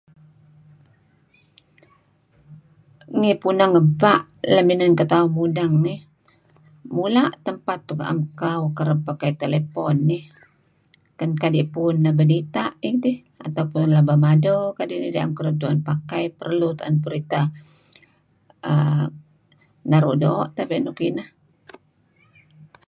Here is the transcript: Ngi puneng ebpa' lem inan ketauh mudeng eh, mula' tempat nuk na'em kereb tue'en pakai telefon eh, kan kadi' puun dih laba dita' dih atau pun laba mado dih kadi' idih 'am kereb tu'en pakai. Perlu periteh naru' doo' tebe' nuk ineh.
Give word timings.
Ngi 3.19 3.31
puneng 3.43 3.73
ebpa' 3.81 4.25
lem 4.53 4.67
inan 4.73 4.93
ketauh 4.99 5.29
mudeng 5.37 5.73
eh, 5.95 6.01
mula' 6.95 7.33
tempat 7.45 7.79
nuk 7.87 7.99
na'em 7.99 8.19
kereb 8.37 8.69
tue'en 8.77 8.99
pakai 9.07 9.31
telefon 9.41 9.97
eh, 10.17 10.25
kan 11.17 11.31
kadi' 11.41 11.69
puun 11.73 11.95
dih 11.97 12.03
laba 12.07 12.23
dita' 12.31 12.75
dih 13.03 13.19
atau 13.45 13.65
pun 13.71 13.87
laba 13.95 14.15
mado 14.25 14.55
dih 14.69 14.75
kadi' 14.77 14.97
idih 15.09 15.21
'am 15.23 15.33
kereb 15.37 15.55
tu'en 15.61 15.79
pakai. 15.89 16.23
Perlu 16.39 16.67
periteh 17.03 17.45
naru' 19.91 20.19
doo' 20.21 20.51
tebe' 20.55 20.83
nuk 20.85 20.99
ineh. 21.09 21.29